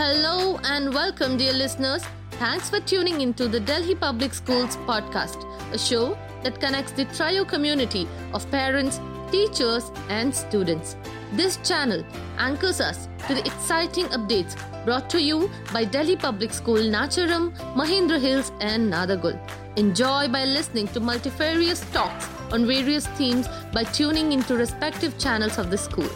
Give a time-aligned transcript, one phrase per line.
[0.00, 2.02] Hello and welcome, dear listeners.
[2.42, 7.44] Thanks for tuning into the Delhi Public Schools podcast, a show that connects the trio
[7.44, 8.98] community of parents,
[9.30, 10.96] teachers, and students.
[11.32, 12.02] This channel
[12.38, 18.18] anchors us to the exciting updates brought to you by Delhi Public School Nacharam, Mahindra
[18.18, 19.38] Hills, and Nadergul.
[19.76, 25.70] Enjoy by listening to multifarious talks on various themes by tuning into respective channels of
[25.70, 26.08] the school.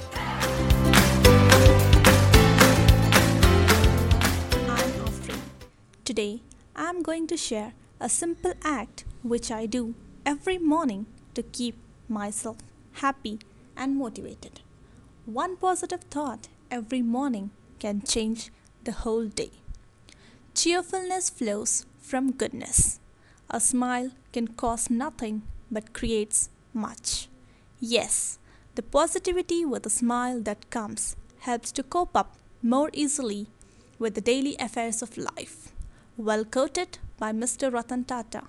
[6.04, 6.42] Today,
[6.76, 9.94] I'm going to share a simple act which I do
[10.26, 11.76] every morning to keep
[12.10, 12.58] myself
[13.00, 13.38] happy
[13.74, 14.60] and motivated.
[15.24, 18.50] One positive thought every morning can change
[18.84, 19.52] the whole day.
[20.54, 23.00] Cheerfulness flows from goodness.
[23.48, 27.28] A smile can cost nothing but creates much.
[27.80, 28.38] Yes,
[28.74, 33.46] the positivity with a smile that comes helps to cope up more easily
[33.98, 35.73] with the daily affairs of life.
[36.16, 37.72] Well quoted by Mr.
[37.72, 38.44] Ratan Tata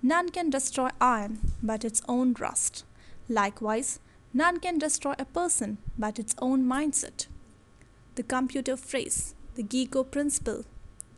[0.00, 2.84] None can destroy iron but its own rust.
[3.28, 3.98] Likewise,
[4.32, 7.26] none can destroy a person but its own mindset.
[8.14, 10.64] The computer phrase, the GIGO principle,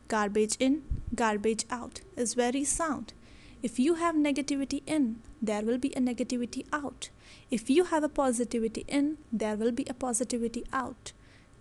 [0.07, 0.81] garbage in,
[1.13, 3.13] garbage out, is very sound.
[3.61, 7.09] If you have negativity in, there will be a negativity out.
[7.51, 11.13] If you have a positivity in, there will be a positivity out.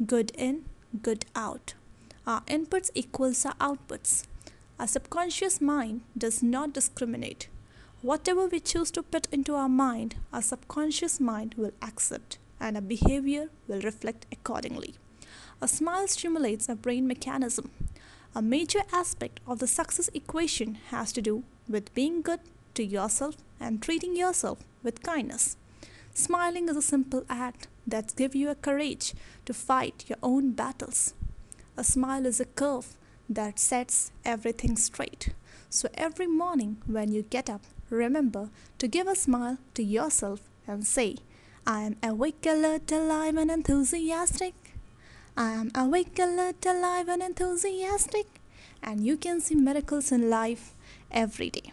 [0.07, 0.65] Good in,
[1.03, 1.75] good out.
[2.25, 4.25] Our inputs equals our outputs.
[4.79, 7.49] Our subconscious mind does not discriminate.
[8.01, 12.83] Whatever we choose to put into our mind, our subconscious mind will accept and our
[12.83, 14.95] behavior will reflect accordingly.
[15.61, 17.71] A smile stimulates a brain mechanism.
[18.37, 22.41] A major aspect of the success equation has to do with being good
[22.75, 25.57] to yourself and treating yourself with kindness.
[26.15, 29.13] Smiling is a simple act that gives you a courage
[29.45, 31.15] to fight your own battles.
[31.77, 35.31] A smile is a curve that sets everything straight.
[35.71, 40.87] So every morning when you get up, remember to give a smile to yourself and
[40.87, 41.17] say,
[41.67, 44.55] I am awake, alert, alive, and enthusiastic.
[45.37, 48.27] I am awake, alert, alive, and enthusiastic.
[48.83, 50.75] And you can see miracles in life
[51.11, 51.73] every day.